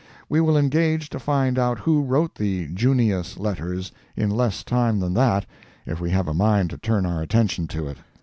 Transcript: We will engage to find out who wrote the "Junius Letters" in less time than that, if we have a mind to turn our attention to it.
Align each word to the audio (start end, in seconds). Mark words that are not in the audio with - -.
We 0.27 0.41
will 0.41 0.57
engage 0.57 1.09
to 1.11 1.19
find 1.19 1.59
out 1.59 1.77
who 1.77 2.01
wrote 2.01 2.33
the 2.33 2.65
"Junius 2.73 3.37
Letters" 3.37 3.91
in 4.15 4.31
less 4.31 4.63
time 4.63 4.99
than 4.99 5.13
that, 5.13 5.45
if 5.85 6.01
we 6.01 6.09
have 6.09 6.27
a 6.27 6.33
mind 6.33 6.71
to 6.71 6.79
turn 6.79 7.05
our 7.05 7.21
attention 7.21 7.67
to 7.67 7.85
it. 7.85 7.97